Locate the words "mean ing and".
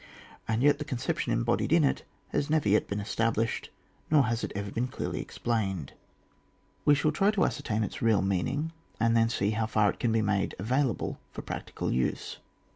8.23-9.15